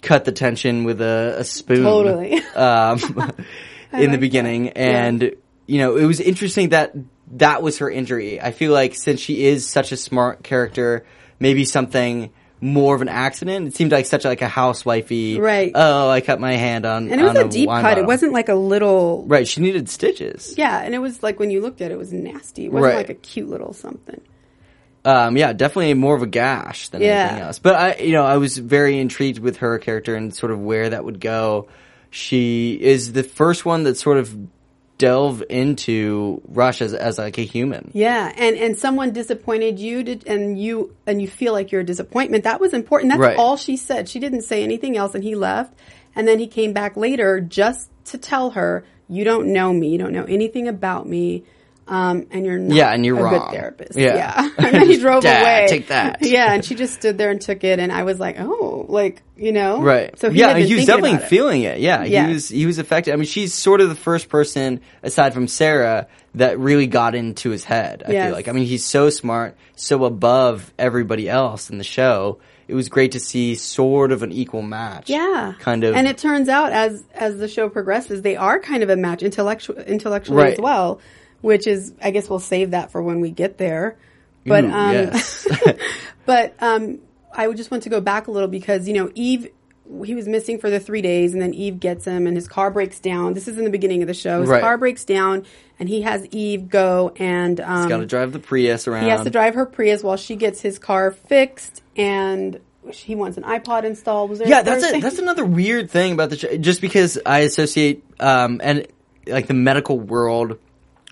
[0.02, 1.84] cut the tension with a, a spoon.
[1.84, 2.42] Totally.
[2.56, 3.00] Um,
[3.94, 4.78] in the beginning, that.
[4.78, 6.94] and you know, it was interesting that
[7.34, 8.42] that was her injury.
[8.42, 11.06] I feel like since she is such a smart character,
[11.40, 13.68] maybe something more of an accident.
[13.68, 15.40] It seemed like such like a housewifey.
[15.40, 15.72] Right.
[15.74, 17.10] Oh, I cut my hand on.
[17.12, 17.98] And it was a deep cut.
[17.98, 19.26] It wasn't like a little.
[19.28, 19.48] Right.
[19.48, 20.54] She needed stitches.
[20.58, 22.66] Yeah, and it was like when you looked at it, it was nasty.
[22.66, 22.98] It wasn't Right.
[22.98, 24.22] like a cute little something.
[25.04, 27.26] Um, yeah, definitely more of a gash than Yeah.
[27.28, 27.60] anything else.
[27.60, 30.90] But I, you know, I was very intrigued with her character and sort of where
[30.90, 31.68] that would go.
[32.12, 34.36] She is the first one that sort of
[34.98, 37.90] delve into Rush as, as like a human.
[37.94, 41.86] Yeah, and and someone disappointed you, did, and you and you feel like you're a
[41.86, 42.44] disappointment.
[42.44, 43.12] That was important.
[43.12, 43.38] That's Right.
[43.38, 44.08] all she said.
[44.08, 45.74] She didn't say anything else, and he left.
[46.16, 49.88] And then he came back later just to tell her, "You don't know me.
[49.90, 51.44] You don't know anything about me."
[51.92, 53.34] Um, and you're not Yeah, and you're a wrong.
[53.34, 54.00] good therapist.
[54.00, 54.50] Yeah.
[54.58, 55.68] And then he drove Dad, away.
[55.68, 56.20] take that.
[56.26, 59.22] Yeah, and she just stood there and took it, and I was like, oh, like
[59.36, 60.18] you know, Right.
[60.18, 61.24] So he yeah, he was definitely it.
[61.28, 61.80] feeling it.
[61.80, 62.28] Yeah, Yeah.
[62.28, 63.12] he was he was affected.
[63.14, 67.50] I mean, she's sort of the first person aside from Sarah that really got into
[67.50, 68.04] his head.
[68.08, 68.28] I Yes.
[68.28, 68.48] feel like.
[68.48, 72.40] I mean, he's so smart, so above everybody else in the show.
[72.70, 75.10] It was great to see sort of an equal match.
[75.10, 75.94] Yeah, Kind of.
[75.94, 79.24] And it turns out as as the show progresses, they are kind of a match
[79.24, 80.54] intellectual intellectually Right.
[80.54, 81.02] as well,
[81.42, 83.98] which is I guess we'll save that for when we get there.
[84.46, 85.48] But um, yes.
[86.26, 87.00] but um,
[87.34, 89.50] I would just want to go back a little because you know Eve.
[90.06, 92.72] He was missing for the three days, and then Eve gets him, and his car
[92.72, 93.34] breaks down.
[93.34, 94.40] This is in the beginning of the show.
[94.40, 94.62] His Right.
[94.62, 95.46] car breaks down,
[95.82, 99.04] and he has Eve go and um, Got to drive the Prius around.
[99.04, 103.36] he has to drive her Prius while she gets his car fixed, and he wants
[103.36, 104.30] an iPod installed.
[104.30, 106.56] Was there Yeah, that's a, that's another weird thing about the show.
[106.56, 108.88] Just because I associate um and
[109.28, 110.58] like the medical world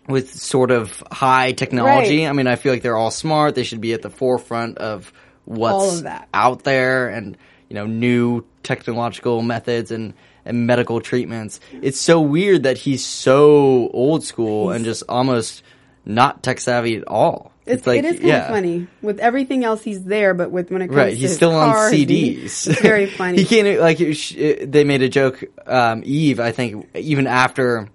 [0.10, 2.24] with sort of high technology.
[2.24, 2.30] Right.
[2.30, 3.56] I mean, I feel like they're all smart.
[3.56, 5.14] They should be at the forefront of
[5.46, 7.38] what's of out there and
[7.70, 10.14] you know new technological methods and
[10.46, 11.60] and medical treatments.
[11.82, 15.64] It's so weird that he's so old school and just almost
[16.06, 17.54] not tech savvy at all.
[17.66, 18.42] It's, like it is kind yeah.
[18.46, 18.88] of funny.
[19.04, 21.72] With everything else, he's there, but with when it comes to Right, he's still on
[21.72, 22.46] car, CDs.
[22.46, 23.38] It's very funny.
[23.38, 25.44] he can't like it- they made a joke.
[25.68, 27.88] Um, Eve, I think, even after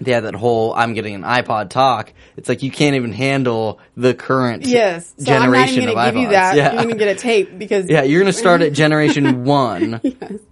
[0.00, 3.78] they had that whole "I'm getting an iPod" talk, it's like you can't even handle
[3.96, 6.30] the current Yes, so generation I'm not even of going to give you iPods.
[6.30, 6.56] that.
[6.56, 10.00] Yeah, You're going to get a tape because yeah, you're gonna start at generation one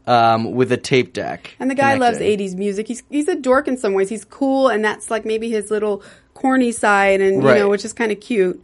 [0.06, 1.54] um, with a tape deck.
[1.58, 2.88] And the guy loves 80s music.
[2.88, 4.08] He's he's a dork in some ways.
[4.08, 6.02] He's cool, and that's like maybe his little
[6.34, 8.62] corny side, and you know, which is kind of cute.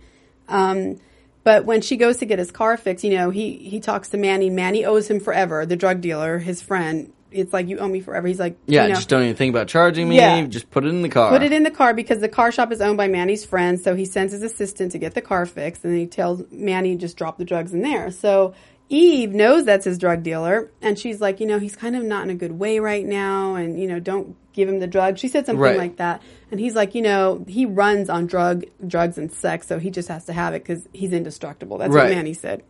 [0.48, 1.00] Um,
[1.44, 4.16] but when she goes to get his car fixed, you know, he he talks to
[4.18, 4.50] Manny.
[4.50, 5.66] Manny owes him forever.
[5.66, 7.12] The drug dealer, his friend.
[7.34, 8.26] It's like you owe me forever.
[8.28, 10.16] He's like, Yeah, you know, just don't even think about charging me.
[10.16, 10.46] Yeah.
[10.46, 11.30] Just put it in the car.
[11.30, 13.80] put it in the car because the car shop is owned by Manny's friend.
[13.80, 17.16] So he sends his assistant to get the car fixed, and he tells Manny just
[17.16, 18.10] drop the drugs in there.
[18.10, 18.54] So
[18.88, 22.22] Eve knows that's his drug dealer, and she's like, you know, he's kind of not
[22.24, 25.18] in a good way right now, and you know, don't give him the drugs.
[25.20, 25.76] She said something Right.
[25.78, 29.78] like that, and he's like, you know, he runs on drug, drugs, and sex, so
[29.78, 31.78] he just has to have it because he's indestructible.
[31.78, 32.10] That's Right.
[32.10, 32.62] what Manny said.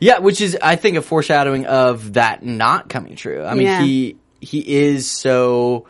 [0.00, 3.42] Yeah, which is I think a foreshadowing of that not coming true.
[3.44, 3.82] I mean, Yeah.
[3.82, 5.86] he he is so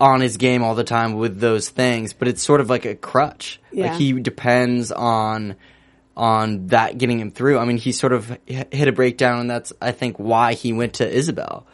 [0.00, 2.94] on his game all the time with those things, but it's sort of like a
[2.94, 3.60] crutch.
[3.70, 3.88] Yeah.
[3.90, 5.56] Like he depends on
[6.16, 7.58] on that getting him through.
[7.58, 10.94] I mean, he sort of hit a breakdown, and that's I think why he went
[10.94, 11.66] to Isabel.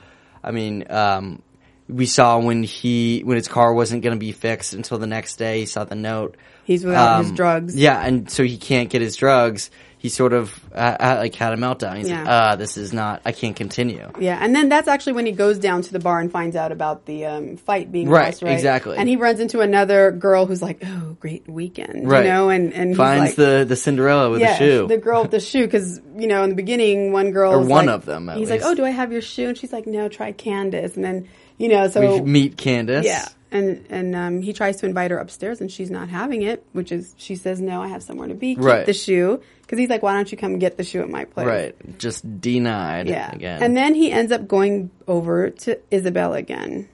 [0.43, 1.43] I mean, um,
[1.89, 5.37] we saw when he when his car wasn't going to be fixed until the next
[5.37, 5.61] day.
[5.61, 6.37] He saw the note.
[6.65, 7.77] He's without his Um, drugs.
[7.77, 9.71] Yeah, and so he can't get his drugs.
[10.07, 11.97] He sort of uh, like had a meltdown.
[11.97, 12.53] He's like, Yeah.
[12.53, 13.23] "Ah, this is not.
[13.25, 16.21] I can't continue." Yeah, and then that's actually when he goes down to the bar
[16.21, 18.53] and finds out about the um, fight being Right, lost, right?
[18.53, 18.97] exactly.
[18.97, 22.25] And he runs into another girl who's like, "Oh, great weekend," Right.
[22.25, 24.87] you know, and and Finds like, the the Cinderella with yeah, a shoe.
[24.87, 27.87] the girl with the shoe, because you know in the beginning one girl Or one
[27.87, 28.62] like- of them, at he's least.
[28.62, 31.27] like, "Oh, do I have your shoe?" And she's like, "No, try Candace." And then
[31.59, 33.07] you know, so we meet Candace.
[33.07, 36.65] yeah, and and um, he tries to invite her upstairs, and she's not having it.
[36.73, 38.55] Which is, she says, "No, I have somewhere to be.
[38.55, 38.87] Keep Right.
[38.87, 41.47] the shoe." Because he's like, "Why don't you come get the shoe at my place?"
[41.47, 41.99] Right.
[41.99, 43.09] Just denied.
[43.09, 43.33] Yeah.
[43.33, 43.63] Again.
[43.63, 46.89] And then he ends up going over to Isabel again.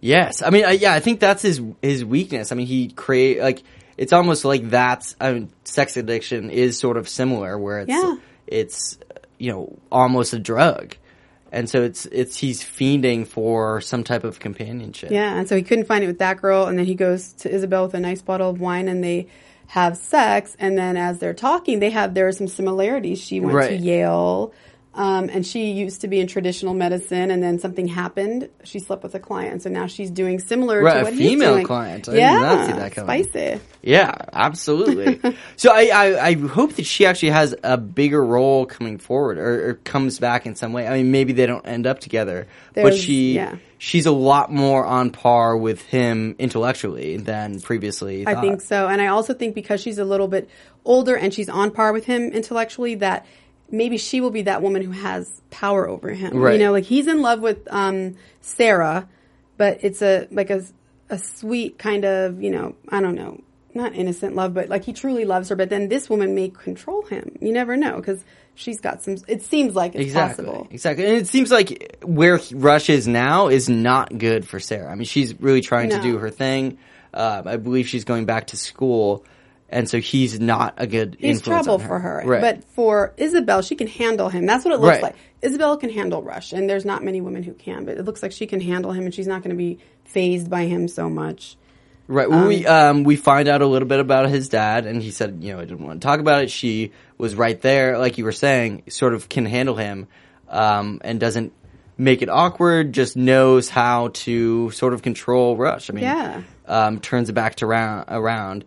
[0.00, 2.52] Yes, I mean, I, yeah, I think that's his his weakness.
[2.52, 3.62] I mean, he create like
[3.96, 8.16] it's almost like that's I mean, sex addiction is sort of similar, where it's Yeah.
[8.46, 8.98] it's
[9.38, 10.96] you know almost a drug,
[11.54, 15.10] and so it's it's he's fiending for some type of companionship.
[15.10, 17.50] Yeah, and so he couldn't find it with that girl, and then he goes to
[17.50, 19.28] Isabel with a nice bottle of wine, and they
[19.68, 20.56] have sex.
[20.58, 23.20] And then as they're talking, they have there are some similarities.
[23.20, 24.52] She went to Yale,
[24.96, 28.48] um, and she used to be in traditional medicine, and then something happened.
[28.62, 31.30] She slept with a client, so now she's doing similar Right, to a what female
[31.30, 31.66] he's doing.
[31.66, 32.08] client.
[32.08, 33.24] I did yeah, not see that coming.
[33.24, 33.60] spicy.
[33.82, 35.20] Yeah, absolutely.
[35.56, 39.70] so I, I, I hope that she actually has a bigger role coming forward or,
[39.70, 40.86] or comes back in some way.
[40.86, 43.56] I mean, maybe they don't end up together, but she yeah.
[43.78, 48.26] she's a lot more on par with him intellectually than previously.
[48.26, 48.86] I think so.
[48.86, 50.48] And I also think because she's a little bit
[50.84, 53.26] older and she's on par with him intellectually, that
[53.76, 56.36] maybe she will be that woman who has power over him.
[56.36, 56.54] Right.
[56.54, 59.08] You know, like he's in love with um, Sarah,
[59.56, 60.64] but it's a like a
[61.10, 63.40] a sweet kind of you know I don't know
[63.74, 65.56] not innocent love, but like he truly loves her.
[65.56, 67.36] But then this woman may control him.
[67.40, 69.16] You never know because she's got some.
[69.26, 70.44] It seems like it's Exactly.
[70.46, 70.68] possible.
[70.70, 71.06] Exactly.
[71.06, 74.90] And it seems like where Rush is now is not good for Sarah.
[74.90, 76.78] I mean, she's really trying to do her thing.
[77.12, 79.24] Um, I believe she's going back to school.
[79.70, 82.22] And so he's not a good He's trouble on for her.
[82.24, 82.40] Right.
[82.40, 84.46] But for Isabel, she can handle him.
[84.46, 85.02] That's what it looks Right.
[85.02, 85.16] like.
[85.42, 88.32] Isabel can handle Rush, and there's not many women who can, but it looks like
[88.32, 91.56] she can handle him, and she's not going to be phased by him so much.
[92.06, 92.28] Right.
[92.28, 95.38] When we um we find out a little bit about his dad, and he said,
[95.40, 96.50] you know, I didn't want to talk about it.
[96.50, 100.06] She was right there, like you were saying, sort of can handle him,
[100.50, 101.52] um, and doesn't
[101.96, 102.92] make it awkward.
[102.92, 105.88] Just knows how to sort of control Rush.
[105.88, 106.42] I mean, Yeah.
[106.66, 108.64] um, turns it back to round around.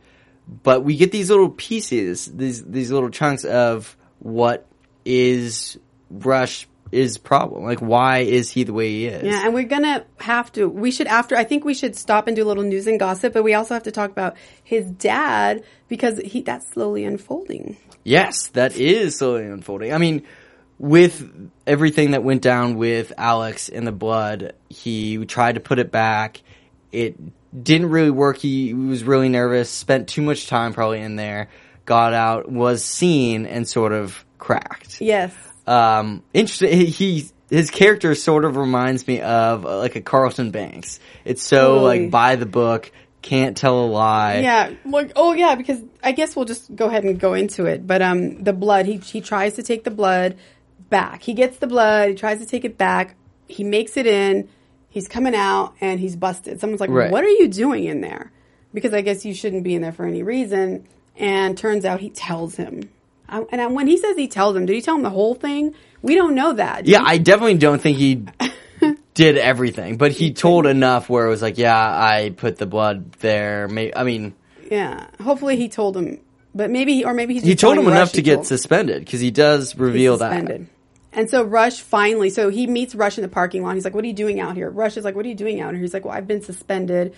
[0.47, 4.65] But we get these little pieces, these these little chunks of what
[5.05, 5.77] is
[6.09, 7.63] Rush is problem.
[7.63, 9.23] Like, why is he the way he is?
[9.23, 10.67] Yeah, and we're gonna have to.
[10.67, 11.35] We should after.
[11.35, 13.73] I think we should stop and do a little news and gossip, but we also
[13.73, 17.77] have to talk about his dad because he that's slowly unfolding.
[18.03, 19.93] Yes, that is slowly unfolding.
[19.93, 20.23] I mean,
[20.79, 25.91] with everything that went down with Alex in the blood, he tried to put it
[25.91, 26.41] back.
[26.91, 27.17] It
[27.61, 28.37] didn't really work.
[28.37, 31.49] He was really nervous, spent too much time probably in there,
[31.85, 35.01] got out, was seen, and sort of cracked.
[35.01, 35.33] Yes.
[35.65, 36.87] Um, interesting.
[36.87, 40.99] He, his character sort of reminds me of uh, like a Carlton Banks.
[41.25, 42.01] It's so Totally.
[42.01, 42.91] like by the book,
[43.21, 44.39] can't tell a lie.
[44.39, 47.85] Yeah, like oh yeah, because I guess we'll just go ahead and go into it.
[47.85, 50.37] But um, the blood, he he tries to take the blood
[50.89, 51.23] back.
[51.23, 52.09] He gets the blood.
[52.09, 53.15] He tries to take it back.
[53.47, 54.49] He makes it in.
[54.89, 56.59] He's coming out and he's busted.
[56.59, 57.11] Someone's like, Right.
[57.11, 58.31] "What are you doing in there?"
[58.73, 60.87] Because I guess you shouldn't be in there for any reason.
[61.17, 62.89] And turns out he tells him.
[63.29, 65.33] I, and I, when he says he tells him, did he tell him the whole
[65.35, 65.73] thing?
[66.01, 66.85] We don't know that.
[66.85, 68.23] Yeah, he- I definitely don't think he
[69.13, 73.11] did everything, but he told enough where it was like, yeah, I put the blood
[73.13, 73.67] there.
[73.67, 74.33] May I mean,
[74.69, 75.07] yeah.
[75.21, 76.19] Hopefully he told him,
[76.53, 79.31] but maybe he, or maybe he's he told him enough to get suspended because he
[79.31, 80.61] does reveal that.
[81.17, 83.73] And so Rush finally, so he meets Rush in the parking lot.
[83.73, 85.59] He's like, "What are you doing out here?" Rush is like, "What are you doing
[85.59, 87.13] out here?" He's like, "Well, I've been suspended."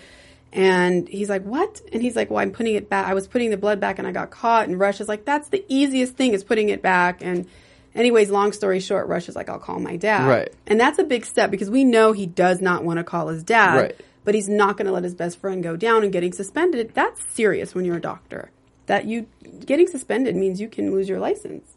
[0.52, 3.06] And he's like, "What?" And he's like, "Well, I'm putting it back.
[3.06, 5.48] I was putting the blood back, and I got caught." And Rush is like, "That's
[5.50, 7.46] the easiest thing is putting it back." And
[7.94, 10.52] anyways, long story short, Rush is like, "I'll call my dad." Right.
[10.66, 13.42] And that's a big step because we know he does not want to call his
[13.44, 14.00] dad, Right.
[14.24, 16.92] but he's not going to let his best friend go down and getting suspended.
[16.94, 18.50] That's serious when you're a doctor.
[18.86, 19.26] That you
[19.66, 21.76] getting suspended means you can lose your license.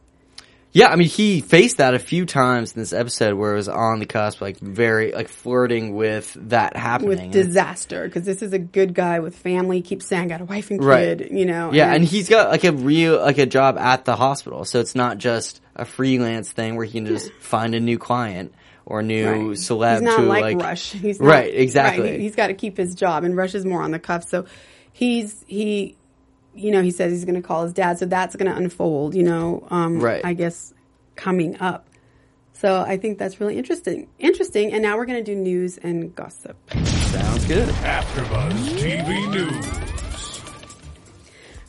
[0.76, 3.70] Yeah, I mean, he faced that a few times in this episode where it was
[3.70, 7.30] on the cusp, like very, like flirting with that happening.
[7.30, 9.84] with disaster because this is a good guy with family.
[9.84, 11.20] Keeps saying got a wife and Right.
[11.20, 11.30] kid.
[11.32, 11.72] You know.
[11.72, 14.96] Yeah, and he's got like a real like a job at the hospital, so it's
[14.96, 18.52] not just a freelance thing where he can just find a new client
[18.86, 19.58] or a new right.
[19.58, 20.92] celeb He's not to like, like Rush.
[20.92, 22.04] He's not, right, exactly.
[22.10, 24.28] right, he- He's got to keep his job, and Rush is more on the cuff.
[24.28, 24.46] So
[24.92, 25.98] he's he,
[26.56, 28.00] you know, he says he's going to call his dad.
[28.00, 29.16] So that's going to unfold.
[29.16, 30.24] You know, um, Right.
[30.24, 30.74] I guess
[31.16, 31.88] coming up.
[32.54, 34.08] So I think that's really interesting.
[34.20, 34.72] Interesting.
[34.72, 36.56] And now we're going to do news and gossip.
[36.86, 37.68] Sounds good.
[37.68, 39.84] AfterBuzz TV News.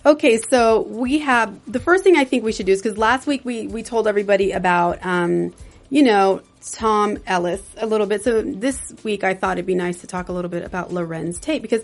[0.06, 3.26] Okay, so we have the first thing I think we should do is because last
[3.26, 5.54] week we we told everybody about um,
[5.88, 6.42] you know
[6.72, 8.22] Tom Ellis a little bit.
[8.22, 11.40] So this week I thought it'd be nice to talk a little bit about Larenz
[11.40, 11.82] Tate because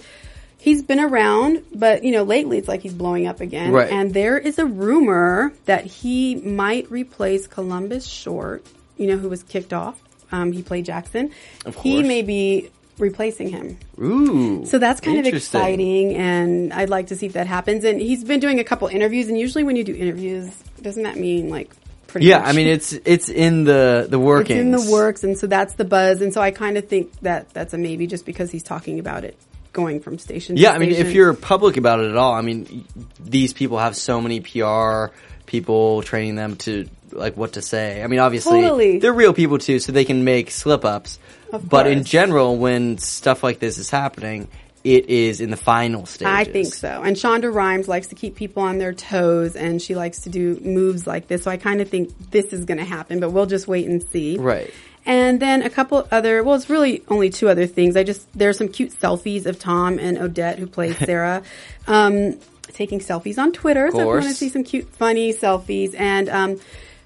[0.60, 3.72] he's been around, but you know lately it's like he's blowing up again.
[3.72, 3.90] Right.
[3.90, 8.64] And there is a rumor that he might replace Columbus Short.
[8.96, 10.00] You know who was kicked off.
[10.30, 11.32] Um, he played Jackson.
[11.64, 11.82] Of course.
[11.82, 13.78] He may be replacing him.
[13.98, 14.64] Ooh.
[14.66, 17.84] So that's kind of exciting, and I'd like to see if that happens.
[17.84, 21.16] And he's been doing a couple interviews, and usually when you do interviews, doesn't that
[21.16, 21.72] mean like
[22.06, 22.26] pretty?
[22.26, 25.46] Yeah, much I mean it's it's in the the it's in the works, and so
[25.46, 26.20] that's the buzz.
[26.20, 29.24] And so I kind of think that that's a maybe, just because he's talking about
[29.24, 29.36] it
[29.72, 30.56] going from station.
[30.56, 32.84] to Yeah, I mean, if you're public about it at all, I mean,
[33.18, 35.06] these people have so many PR
[35.46, 38.02] people training them to like what to say.
[38.02, 38.98] I mean, obviously Totally.
[38.98, 41.18] they're real people too, so they can make slip ups.
[41.50, 44.48] But in general, when stuff like this is happening,
[44.82, 46.32] it is in the final stages.
[46.32, 47.02] I think so.
[47.02, 50.58] And Shonda Rhimes likes to keep people on their toes, and she likes to do
[50.60, 51.42] moves like this.
[51.42, 54.02] So I kind of think this is going to happen, but we'll just wait and
[54.02, 54.38] see.
[54.38, 54.72] Right.
[55.04, 57.96] And then a couple other, well, it's really only two other things.
[57.96, 61.42] I just, there's some cute selfies of Tom and Odette, who plays Sarah,
[61.86, 62.38] um,
[62.68, 63.90] taking selfies on Twitter.
[63.90, 65.98] So if you want to see some cute, funny selfies.
[65.98, 66.60] And, um,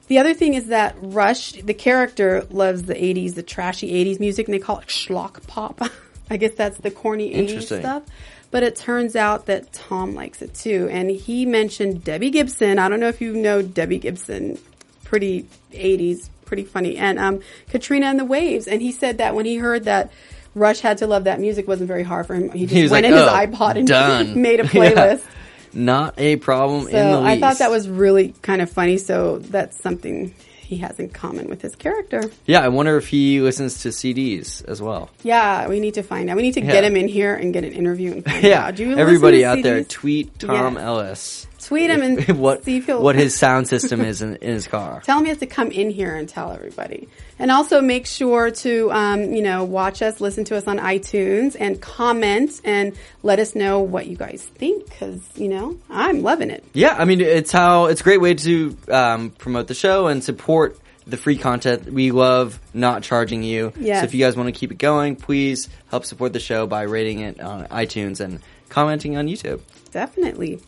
[0.07, 4.47] the other thing is that Rush, the character, loves the 80s, the trashy 80s music,
[4.47, 5.81] and they call it schlock pop.
[6.31, 8.03] I guess that's the corny 80s stuff.
[8.51, 10.89] But it turns out that Tom likes it too.
[10.91, 12.79] And he mentioned Debbie Gibson.
[12.79, 14.59] I don't know if you know Debbie Gibson.
[15.03, 16.97] Pretty 80s, pretty funny.
[16.97, 18.67] And um, Katrina and the Waves.
[18.69, 20.13] And he said that when he heard that
[20.55, 22.51] Rush had to love that music wasn't very hard for him.
[22.53, 24.71] He just He went like, in his "Oh, iPod and done." made a Yeah.
[24.71, 25.25] playlist.
[25.73, 27.27] Not a problem in the So least.
[27.37, 28.97] I thought that was really kind of funny.
[28.99, 30.33] So that's something
[30.75, 32.23] he has in common with his character.
[32.47, 35.11] Yeah, I wonder if he listens to CDs as well.
[35.23, 36.37] Yeah, we need to find out.
[36.37, 36.73] We need to Yeah.
[36.73, 38.77] get him in here and get an interview and find Yeah, out.
[38.77, 40.83] Do you everybody out there, tweet Tom Yes.
[40.85, 41.47] Ellis.
[41.65, 44.67] Tweet him and what see if he'll what his sound system is in, in his
[44.67, 45.01] car.
[45.03, 47.09] Tell him he has to come in here and tell everybody.
[47.39, 51.57] And also make sure to, um, you know, watch us, listen to us on iTunes,
[51.59, 54.85] and comment and let us know what you guys think.
[54.85, 56.65] Because you know, I'm loving it.
[56.73, 60.23] Yeah, I mean it's how it's a great way to um, promote the show and
[60.23, 61.91] support the free content.
[61.91, 63.73] We love not charging you.
[63.79, 64.01] Yes.
[64.01, 66.83] So if you guys want to keep it going, please help support the show by
[66.83, 69.61] rating it on iTunes and commenting on YouTube.
[69.91, 70.61] Definitely.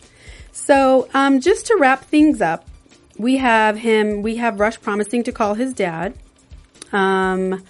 [0.57, 2.67] So, um, just to wrap things up,
[3.19, 4.23] we have him.
[4.23, 6.15] We have Rush promising to call his dad.
[6.93, 7.63] Um,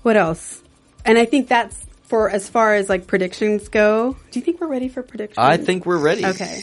[0.00, 0.62] what else?
[1.04, 4.16] And I think that's for as far as like predictions go.
[4.30, 5.36] Do you think we're ready for predictions?
[5.38, 6.24] I think we're ready.
[6.24, 6.62] Okay.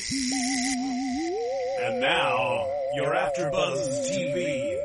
[1.83, 4.81] And now, your AfterBuzz TV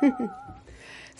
[0.00, 0.40] predictions.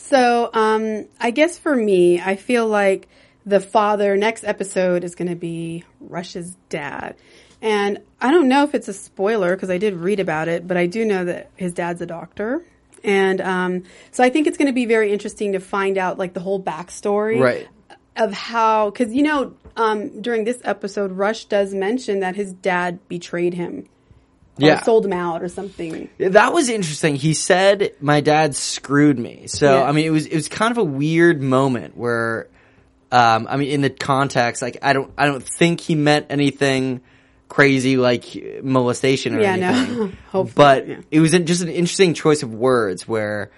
[0.08, 3.08] So, um, I guess for me, I feel like
[3.44, 7.16] the father next episode is going to be Rush's dad.
[7.60, 10.76] And I don't know if it's a spoiler because I did read about it, but
[10.76, 12.62] I do know that his dad's a doctor.
[13.04, 16.34] And um, so I think it's going to be very interesting to find out like
[16.34, 17.68] the whole backstory Right.
[18.16, 22.98] of how, because you know, um, during this episode, Rush does mention that his dad
[23.08, 23.88] betrayed him,
[24.66, 24.82] Yeah.
[24.82, 26.08] sold him out or something.
[26.18, 27.14] That was interesting.
[27.16, 29.46] He said my dad screwed me.
[29.46, 29.84] So Yeah.
[29.84, 32.48] I mean, it was it was kind of a weird moment where,
[33.12, 37.00] um, I mean, in the context, like I don't I don't think he meant anything
[37.48, 38.24] crazy like
[38.62, 39.68] molestation or Yeah, no.
[39.68, 40.16] anything.
[40.30, 40.96] Hopefully, but yeah.
[41.10, 43.50] it was just an interesting choice of words where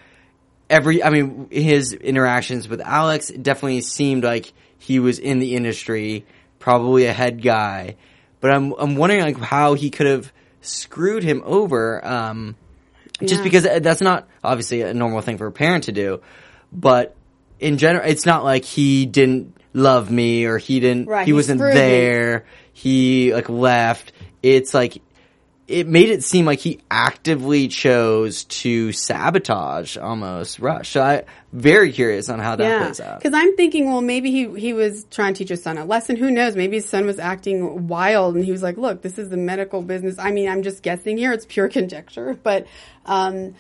[0.69, 6.25] every I mean his interactions with Alex definitely seemed like he was in the industry,
[6.59, 7.97] probably a head guy.
[8.41, 12.05] But I'm I'm wondering like how he could have screwed him over.
[12.07, 12.57] Um,
[13.21, 13.43] just Yeah.
[13.43, 16.21] because that's not obviously a normal thing for a parent to do,
[16.73, 17.15] but
[17.59, 21.33] in general, it's not like he didn't love me or he didn't, Right, he he
[21.35, 21.81] wasn't screwed me.
[21.81, 24.13] there, he like left.
[24.43, 25.03] It's like,
[25.71, 30.91] it made it seem like he actively chose to sabotage almost Rush.
[30.91, 33.19] So I very curious on how that plays out.
[33.19, 36.17] Because I'm thinking, well, maybe he he was trying to teach his son a lesson.
[36.17, 36.57] Who knows?
[36.57, 39.83] Maybe his son was acting wild, and he was like, "Look, this is the medical
[39.83, 42.67] business." I mean, I'm just guessing here; it's pure conjecture, but
[43.07, 43.55] um,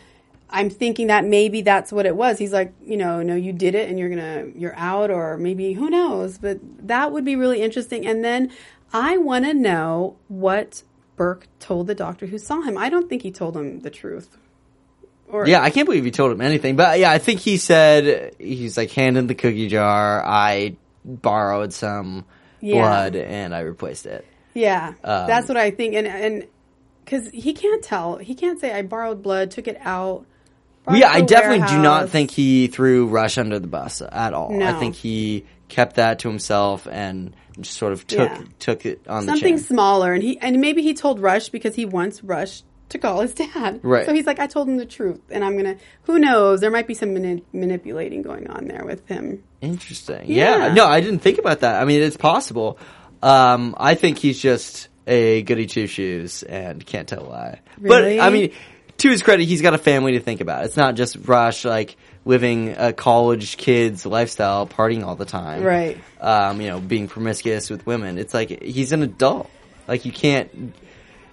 [0.50, 2.38] I'm thinking that maybe that's what it was.
[2.38, 5.72] He's like, you know, no, you did it, and you're gonna you're out, or maybe
[5.72, 6.38] who knows?
[6.38, 8.06] But that would be really interesting.
[8.06, 8.50] And then
[8.92, 10.82] I want to know what
[11.20, 12.78] Burke told the doctor who saw him.
[12.78, 14.38] I don't think he told him the truth.
[15.28, 16.76] Or Yeah, I can't believe he told him anything.
[16.76, 20.24] But yeah, I think he said he's like hand in the cookie jar.
[20.24, 22.24] I borrowed some
[22.62, 22.80] Yeah.
[22.80, 24.24] blood and I replaced it.
[24.54, 25.94] Yeah, Um, that's what I think.
[25.94, 26.46] And and
[27.04, 28.16] because he can't tell.
[28.16, 30.24] He can't say I borrowed blood, took it out.
[30.84, 34.00] brought Well, it yeah, I definitely do not think he threw Rush under the bus
[34.10, 34.62] at all.
[34.62, 38.42] I think he kept that to himself and sort of took Yeah.
[38.58, 39.66] took it on something the chin.
[39.66, 43.34] smaller, and he and maybe he told Rush because he wants Rush to call his
[43.34, 43.80] dad.
[43.82, 44.04] Right.
[44.04, 45.76] So he's like, I told him the truth, and I'm gonna.
[46.04, 46.60] Who knows?
[46.60, 49.42] There might be some mani- manipulating going on there with him.
[49.60, 50.22] Interesting.
[50.26, 50.68] Yeah.
[50.68, 50.74] Yeah.
[50.74, 51.80] No, I didn't think about that.
[51.80, 52.78] I mean, it's possible.
[53.22, 57.60] Um, I think he's just a goody two shoes and can't tell why.
[57.78, 58.16] Really?
[58.18, 58.52] But I mean,
[58.98, 60.64] to his credit, he's got a family to think about.
[60.64, 65.62] It's not just Rush like living a college kid's lifestyle, partying all the time.
[65.62, 65.98] Right.
[66.20, 68.18] Um, you know, being promiscuous with women.
[68.18, 69.50] It's like he's an adult.
[69.88, 70.74] Like you can't.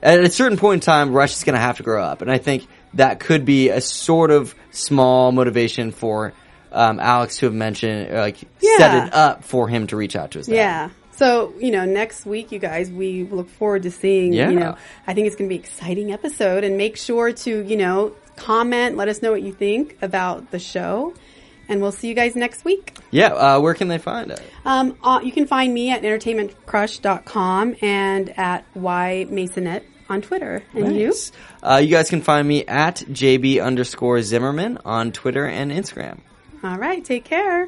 [0.01, 2.31] At a certain point in time, Rush is going to have to grow up, and
[2.31, 6.33] I think that could be a sort of small motivation for
[6.71, 8.77] um, Alex to have mentioned, or like Yeah.
[8.77, 10.55] set it up for him to reach out to his dad.
[10.55, 10.89] Yeah.
[11.11, 14.49] So, you know, next week, you guys, we look forward to seeing, Yeah.
[14.51, 14.75] you know,
[15.07, 18.11] I think it's going to be an exciting episode and make sure to, you know,
[18.37, 21.13] comment, let us know what you think about the show.
[21.69, 22.97] And we'll see you guys next week.
[23.11, 23.33] Yeah.
[23.33, 24.41] Uh, where can they find it?
[24.63, 30.63] Um, uh, you can find me at entertainmentcrush.com and at ymasonette on Twitter.
[30.73, 31.13] And you?
[31.61, 36.19] Uh, you guys can find me at JB underscore Zimmerman on Twitter and Instagram.
[36.63, 37.03] All right.
[37.03, 37.67] Take care.